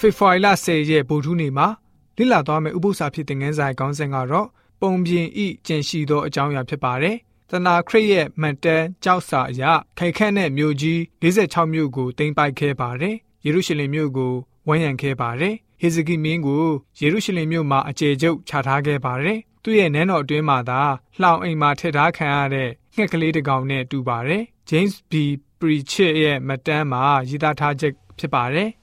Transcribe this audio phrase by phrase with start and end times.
[0.00, 1.68] ဖေဖော်ဝါရီလ10ရက်ဗုဒ္ဓနေ့မှာ
[2.16, 4.48] လိလာသွားမယ့်ဥပုသ္စာဖြစ်တဲ့ငန်းဆိုင်ခေါင်းစဉ်ကတော့
[4.80, 7.16] ပုံပြင်ဤကျင်ရှိသောအကြောင်းအရာဖြစ်ပါတယ်။
[7.50, 9.62] တနာခရစ်ရဲ့မှန်တမ်းကြောက်စာအရ
[9.98, 14.32] ခိုင်ခန့်တဲ့မြို့ကြီး46မြို့ကိုတင်ပိုက်ခဲ့ပါတယ်။ယေရုရှလင်မြို့ကို
[14.68, 16.64] ဝန်းရံခဲ့ပါတယ်။ဟေဇကိမင်းကို
[17.00, 20.80] ယေရုရှလင်မြို့မှာအကျေကျုပ်ချထားခဲ့ပါတယ်။သူ့ရဲ့နန်းတော်အတွင်းမှာသာ
[21.20, 25.12] လှောင်အိမ်မှာထည့်ထားခံရတဲ့ငှက်ကလေးတစ်ကောင်နဲ့တူပါတယ်။ James B.
[25.58, 28.68] Pritchett ရဲ့မတန်းမှာရေးသားထားချက်ဖြစ်ပါတယ်။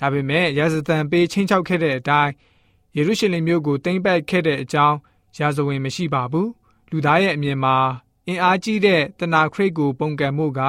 [0.00, 2.32] ဒါပေမဲ့ရာဇသံပေးချင်းချောက်ခဲ့တဲ့အတိုင်း
[2.96, 4.96] ယေရုရှလင်မြို့ကိုသိမ်းပိုက်ခဲ့တဲ့အကြောင်း
[5.38, 6.48] ရာဇဝင်မရှိပါဘူး။
[6.90, 7.76] လူသားရဲ့အမြင်မှာ
[8.28, 10.60] အင်အားကြီးတဲ့တနာခရိတ်ကိုပုန်ကန်မှုက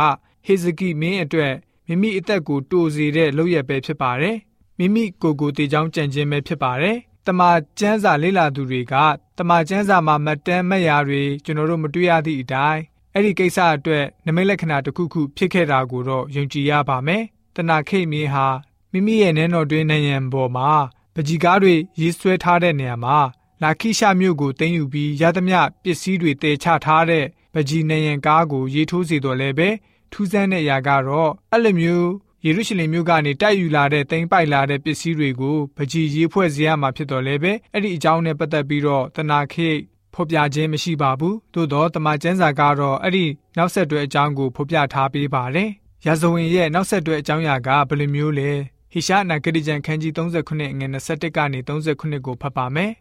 [0.46, 1.54] ဟေဇကိမင်းအတွက်
[1.88, 4.38] မိမိအသက်ကိုတိုးစေတဲ့လုပ်ရပဲဖြစ်ပါတယ်။
[4.78, 8.94] မိမိကိုယ်ကိုတေချောင်းကြံခြင်းပဲဖြစ်ပါတယ်။တမန်ကျမ်းစာလေ့လာသူတွေက
[9.38, 12.82] တမန်ကျမ်းစာမှာမတမ်းမရာတွေကျွန်တော်တို့မတွေ့ရသည့်အတိုင်း
[13.14, 17.24] အဲ့ဒီကိစ္စအတွက်နမိတ်လက္ခဏာတစ်ခုခုဖြစ်ခဲ့တာကိုတော့ယုံကြည်ရပါမယ်။
[17.56, 18.48] တနာခိတ်မင်းဟာ
[18.96, 20.72] မိမိရဲ့နန်းတော်တွင်းနိုင်ငံပေါ်မှာ
[21.16, 23.18] ပကြီကားတွေရေးဆွဲထားတဲ့နေရာမှာ
[23.64, 29.70] လာခိရှမြို့ကိုတင်ယူပြီးရသမျှပစ္စည်းတွေတည်ချထားတဲ့ပကြီနိုင်ငံကားကိုရေးထိုးစေတော်လဲပဲ
[30.12, 32.10] ထူးဆန်းတဲ့အရာကတော့အဲ့လိုမျိုး
[32.46, 39.78] ယေရုရှလင်မြို့ကနေတိုက်ယူလာတဲ့တိမ်ပိုက်လာတဲ့ပစ္စည်းတွေကိုပကြီရေးဖွဲ့စေရမှာဖြစ်တော်လဲပဲအဲ့ဒီအကြောင်းနဲ့ပတ်သက်ပြီးတော့တနာခိတ်
[40.14, 43.26] ဖော်ပြခြင်းမရှိပါဘူးသို့တော့တမန်ကျမ်းစာကတော့အဲ့ဒီ
[43.58, 45.70] နောက်ဆက်တွဲအကြောင်းကိုဖော်ပြထားပေးပါတယ်
[46.06, 48.52] ရာဇဝင်ရဲ့နောက်ဆက်တွဲအကြောင်းအရာကဘယ်လိုမျိုးလဲ
[48.98, 52.92] ဟိရှာနာဂတိကျမ်းခန်းကြီး39ငွေ21ကနေ39ကိုဖတ်ပါမယ်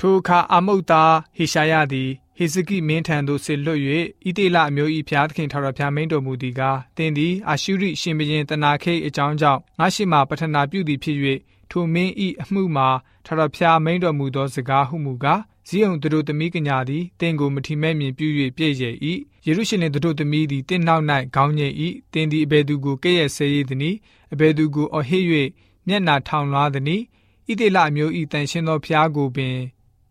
[0.00, 3.80] ထိုအခါအာမုတ်သားဟေရှာယသည်ဟေဇကိမင်းထံသို့ဆစ်လွတ်၍
[4.26, 11.18] ဣတိလအမျိုး၏ဖျားသခင်ထာဝရဘုရားမင်းတော်မူသည်ကားသင်သည်အာရှုရိရှင်ဘရင်တနာခိတ်အကြောင်းကြောင့်ငါရှိမှပထနာပြုသည်ဖြစ်၍
[11.70, 12.88] ထိုမင်း၏အမှုမှာ
[13.26, 18.94] ထာဝရဘုရားမင်းတော်မူသောစကားဟုမူကားဇီးုံတို့သမီးကညာသည်တင့်ကိုမထီမဲ့မြင်ပြု၍ပြည့်ရဲ့၏
[19.46, 21.74] ယေရုရှလင်တို့သမီးသည်တင့်နောက်၌ခေါင်းငိတ်၏
[22.12, 23.96] တင်းသည်အဘယ်သူကိုကဲ့ရဲ့ဆဲရည်သည်။
[24.32, 25.20] အဘယ်သူကိုအဟိ၍
[25.86, 27.02] မျက်နာထောင်လွှားသည်။
[27.48, 29.56] ဣတိလမျိုးဤတန်ရှင်းသောဖျားကိုပင်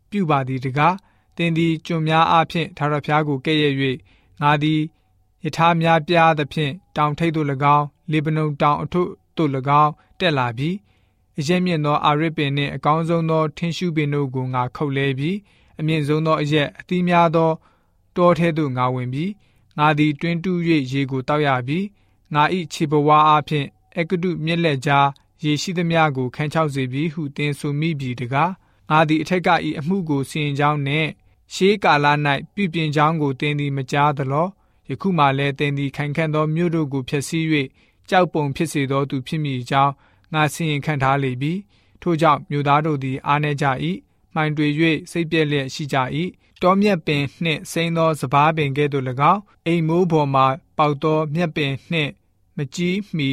[0.10, 0.96] ပြုပါသည်တကား
[1.38, 3.74] တင်းသည်ကျွန်များအားဖြင့်ထာဝရဘုရားကိုကဲ့ရဲ့၍
[4.42, 4.82] ငါသည်
[5.44, 9.02] ယထာများပြားသဖြင့်တောင်ထိပ်သို့၎င်းလေဗနုန်တောင်အထု
[9.38, 9.52] သို့၎
[9.84, 10.76] င်းတက်လာပြီး
[11.40, 15.38] အရက်မြင့်သောအာရစ်ပင်နှင့်အကောင်းဆုံးသောထင်းရှုပင်တို့ကိုငါခုတ်လဲပြီး
[15.80, 17.52] အမြင့်ဆုံးသောအရက်အသီးများသော
[18.16, 19.32] တောထဲသို့ငါဝင်ပြီး
[19.78, 20.58] ငါသည်တွင်တူး၍
[20.92, 21.86] ရေကိုတောက်ရပြီး
[22.34, 22.44] ငါ၏
[22.74, 23.68] ခြေဘဝအားဖြင့်
[23.98, 25.08] အကတုမျက်လက်ကြား
[25.44, 28.52] ရေရှိသမျှကိုခန်းချောက်စေပြီးဟုသင်ဆိုမိပြီတကား
[28.90, 31.10] ငါသည်အထက်ကဤအမှုကိုစီရင်ကြောင်းနှင့်
[31.54, 32.06] ရှေးကာလ၌
[32.54, 34.48] ပြုပြင်ကြောင်းကိုသင်သည်မကြားသလော
[34.90, 37.46] ယခုမှလည်းသင်သည်ခိုင်ခန့်သောမြို့တို့ကိုဖျက်ဆီး၍
[38.10, 39.94] ကြောက်ပုံဖြစ်စေသောသူဖြစ်မိကြောင်း
[40.34, 41.54] ငါစီရင်ခံထားလေပြီ
[42.02, 43.66] ထို့ကြောင့်မြို့သားတို့သည်အားနည်းကြ၏
[44.36, 44.68] မှိုင်တွေ၍
[45.12, 45.98] စိတ်ပြည့်လျက်ရှိကြ၏
[46.62, 50.44] တောမြက်ပင်နှင့်စိမ့်သောစပားပင်ကဲ့သို့၎င်းအိမ်မိုးပေါ်မှ
[50.78, 52.12] ပေါက်သောမြက်ပင်နှင့်
[52.58, 53.32] မကြီးမီ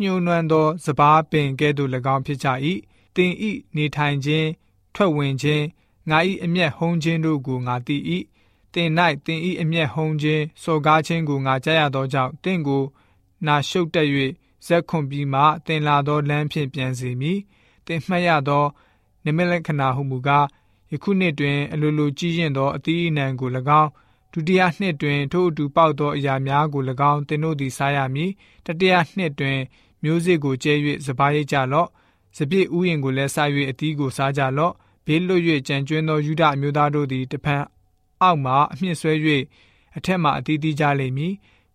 [0.00, 2.48] ညှိုးနွမ်းသောစပားပင်ကဲ့သို့၎င်းဖြစ်ကြ၏
[3.16, 4.48] တင်ဤနေထိုင်ခြင်း
[4.94, 5.64] ထွက်ဝင်ခြင်း
[6.10, 7.96] ငါ၏အမျက်ဟုံးခြင်းတို့ကိုငါသိ၏
[8.74, 8.90] တင်၌
[9.26, 12.82] တင်ဤအမျက်ဟုံးခြင်းစော်ကားခြင်းကိုငါကြားရသောကြောင့်တင့်ကို
[13.46, 14.08] နာရှုပ်တက်၍
[14.66, 17.38] ဇက်ခွန်ပြီးမှတင်လာသောလမ်းဖြင့်ပြန်စေမည်
[17.86, 18.64] တင်မှတ်ရသော
[19.24, 20.46] နိမိတ်လက္ခဏာဟုမူကား
[20.92, 23.50] ယခုနှစ်တွင်အလိုလိုကြီးရင်သောအသီးအနှံကို၎
[23.80, 23.90] င်း
[24.32, 28.30] ဒုတိယနှစ်တွင်ထို့အတူပေါက်သောအရာများကို၎င်းသင်တို့သည်စားရမည်
[28.66, 29.58] တတိယနှစ်တွင်
[30.02, 30.74] မျိုးစေ့ကိုကျဲ၍
[31.06, 31.88] စပားရိတ်ကြလော့
[32.36, 34.74] စပြည့်ဥယျင်ကိုလည်းစား၍အသီးကိုစားကြလော့
[35.06, 37.62] ဘေးလွတ်၍ကြံကျွင်းသောယူဒအမျိုးသားတို့သည်တဖန်
[38.22, 39.12] အောက်မှအမြင့်ဆွဲ၍
[39.96, 41.34] အထက်မှအသီးသီးကြလိမ့်မည်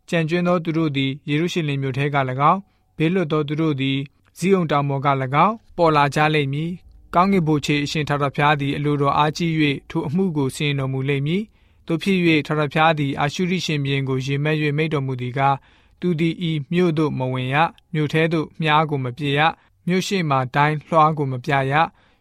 [0.10, 2.18] ကြံကျွင်းသောသူတို့သည်ယေရုရှလင်မြို့ထဲက၎
[2.52, 2.60] င်း
[2.98, 3.98] ဘေးလွတ်သောသူတို့သည်
[4.38, 5.08] ဇီးုံတောင်ပေါ်က၎
[5.46, 6.72] င်းပေါ်လာကြလိမ့်မည်
[7.14, 9.52] ကောင်းကင်ဘုရားအရှင်ထာဝရဘုရားသည်အလိုတော်အားကြီး၍
[9.90, 11.44] ထိုအမှုကိုဆင်တော်မူလိမ့်မည်
[11.88, 15.56] တို့ဖြစ်၍ထာဝရဘုရားသည်အာရှုရိရှင်ဘုရင်ကိုရေမဲ့၍မိတ်တော်မူသည်ကား
[16.02, 17.56] သူသည်ဤမြို့သို့မဝင်ရ
[17.94, 19.40] မြို့ထဲသို့မြားကိုမပြေရ
[19.88, 21.74] မြို့ရှိမှဒိုင်းလွှားကိုမပြရ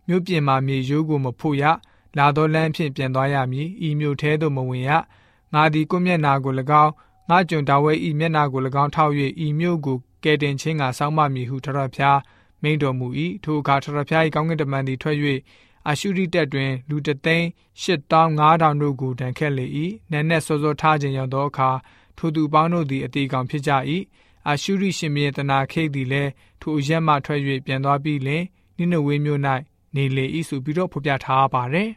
[0.06, 1.64] မြို့ပြင်မှမြေရိုးကိုမဖို့ရ
[2.18, 4.90] လာသောလမ်းဖြင့်ပြန်သွားရမည်ဤမြို့ထဲသို့မဝင်ရ
[5.54, 6.92] ငါသည်ကိုမျက်နာကို၎င်း
[7.30, 9.12] ငါကျွန်ဒါဝဲဤမျက်နာကို၎င်းထောက်၍
[9.46, 12.18] ဤမြို့ကိုကဲတင်ခြင်းကစောင်းမမည်ဟုထထဖျား
[12.62, 13.06] မိန်တော်မူ၏
[13.44, 15.16] ထိုအခါထထဖျား၏ကောင်းကင်တမန်သည်ထွက်၍
[15.86, 17.46] အာရှုရိတပ်တွင် လူတသိန်း
[17.82, 19.66] 8500တို့ကိုတန်ခက်လေ၏
[20.10, 21.70] နန်းနက်စောစောထားခြင်းရောက်သောအခါ
[22.18, 23.72] ထိုသူပေါင်းတို့သည်အသေးကောင်ဖြစ်ကြ၏
[24.48, 26.30] အာရှုရိရှင်မြေတနာခိတ်သည်လည်း
[26.60, 28.44] ထိုအရက်မှထွက်၍ပြန်သွားပြီးလင်
[28.76, 29.40] နိနဝေမြို့၌
[29.96, 31.90] နေလေ၏ဆိုပြီးတော့ဖော်ပြထားပါတယ်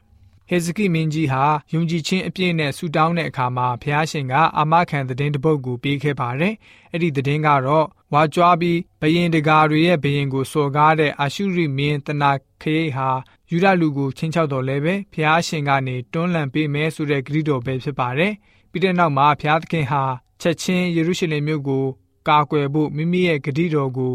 [0.50, 6.54] ဟေဇကိမင်းကြီးဟာယုံကြည်ခြင်းအပြည့်နဲ့ဆူတောင်းတဲ့အခါမှာဘုရားရှင်ကအာမခံသတင်းတစ်ပုဒ်ကိုပေးခဲ့ပါတယ်။
[6.92, 13.10] အဲ့ဒီသတင်းကတော့ ဝါကြွားပြီးဘယင်တကာတွေရဲ့ဘယင်ကိုစော်ကားတဲ့အာရှုရိမင်းတနာခရိတ်ဟာ
[13.50, 18.34] ယူဒလူကိုချင်းချောက်တော်လဲပဲဘုရားရှင်ကနေတွန်းလှန်ပေးမယ်ဆိုတဲ့ဂရုတော်ပဲဖြစ်ပါတယ်။
[18.72, 20.04] ပြီးတဲ့နောက်မှာဘုရားသခင်ဟာ
[20.42, 21.86] ချက်ချင်းယေရုရှလင်မြို့ကို
[22.28, 24.14] ကာကွယ်ဖို့မိမိရဲ့ဂရုတော်ကို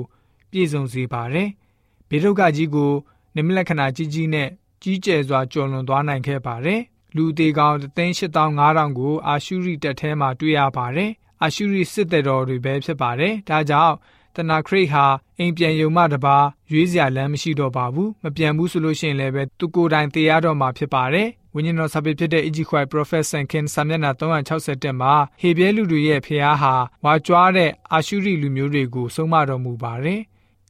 [0.51, 1.49] ပြည့်စုံစေပါတယ်။
[2.09, 2.93] ဘဘေးဒုက္ခကြီးကို
[3.35, 4.49] နိမလက္ခဏာကြီးကြီးနဲ့
[4.83, 6.81] ကြီးကျယ်စွာကျော်လွန်သွားနိုင်ခဲ့ပါတယ်။
[7.17, 11.11] လူသေးကောင်38500ကိုအာရှုရိတပ်ထဲမှာတွေ့ရပါတယ်။
[11.43, 13.95] အာရှုရိစစ်သည်တော်တွေပဲဖြစ်ပါတယ်။ဒါကြောင့်
[14.37, 15.07] တနာခရိတ်ဟာ
[15.39, 16.37] အိမ်ပြန်ယုံမှတပါ
[16.73, 30.21] ရွေးစရာလမ်းမရှိတော့ပါဘူးမပြန်ဘူးဆိုလို့ရှိရင်လည်းပဲသူကိုယ်တိုင်တေရတော့မှာဖြစ်ပါတယ်ဝိညာဉ်တော်စာပေဖြစ်တဲ့ Ezekiel Prophet Sankin စာမျက်နှာ361မှာဟေဘဲလူတွေရဲ့ဖျားဟာဝါကြွားတဲ့အာရှုရိလူမျိုးတွေကိုဆုံးမတော်မူပါတယ်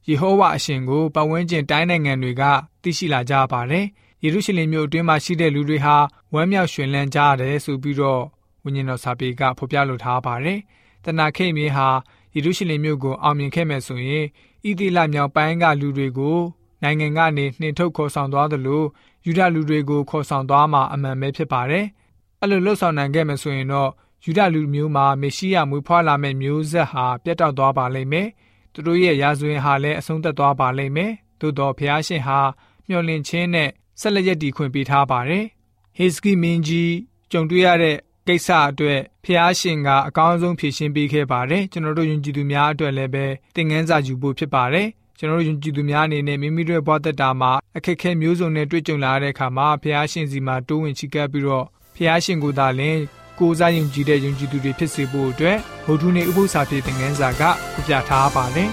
[0.07, 2.43] ယေဟောဝါအရှင်ကိုပတ်ဝန်းကျင်တိုင်းနိုင်ငံတွေက
[2.83, 3.85] သိရှိလာကြပါတယ်
[4.23, 5.97] ယေရုရှလင်မြို့အတွင်းမှာရှိတဲ့လူတွေဟာ
[6.33, 8.23] ဝမ်းမြောက်ရွှင်လန်းကြတယ်ဆိုပြီးတော့
[8.65, 10.59] ဝိညာဉ်တော်စာပေကဖော်ပြလိုထားပါတယ်
[11.05, 11.87] တနာခိတ်မြေဟာ
[12.33, 14.25] ယေရုရှလင်မြို့ကိုအောင်မြင်ခဲ့မယ်ဆိုရင်
[14.67, 16.39] ဣသီလမြောက်ပိုင်းကလူတွေကို
[16.81, 18.83] နိုင်ငံကနေနှင်ထုတ်ခေါ်ဆောင်သွားသလို
[19.25, 21.85] ယူဒလူတွေကိုခေါ်ဆောင်သွားမှာအမှန်ပဲဖြစ်ပါတယ်။
[22.41, 23.89] အဲ့လိုလှုပ်ဆောင်နိုင်ခဲ့မယ်ဆိုရင်တော့
[24.25, 28.27] ယူဒလူမျိုးမှာမေရှိယမွေးဖွားလာမယ့်မျိုးဆက်ဟာပြတ်တောက်သွားပါလိမ့်မယ်။
[28.73, 32.39] သူတို့ရဲ့ရာဇဝင်ဟာလည်းအဆုံးသတ်သွားပါလိမ့်မယ်။သို့တော့ဖျားရှင်ဟာ
[32.87, 33.69] မျှော်လင့်ခြင်းနဲ့
[34.01, 35.45] ဆက်လက်ရည်တည်ခွင့်ပေးထားပါတယ်။
[35.97, 36.93] ဟေစကီမင်းကြီး
[37.31, 43.25] ကြုံတွေ့ရတဲ့ ကိစ္စအတွက်ဖျားရှင်ကအကောင်းဆုံးဖြေရှင်းပေးခဲ့ပါတယ်ကျွန်တော်တို့ယဉ်ကျေးသူများအတွက်လည်းပဲ
[43.55, 44.87] သင်ခန်းစာယူဖို့ဖြစ်ပါတယ်
[45.17, 52.97] ကျွန်တော်တို့ယဉ်ကျေးသူများအနေနဲ့မိမိတို့ဘဝတက်တာမှာအခက်အခဲမျိုးစုံနဲ့တွေ့ကြုံလာတဲ့အခါမှာဖျားရှင်စီမှာတိုးဝင်ချီကပ်ပြီးတော့ဖျားရှင်ကိုသာလင်
[53.39, 57.41] ကိုးစားယုံကြည်တဲ့ယုံကြည်သူတွေဖြစ်စေဖို့အတွက်ဗုဒ္ဓနေဥပုသ္စာပြေသင်ခန်းစာက
[57.73, 58.71] ပြပြထားပါတယ်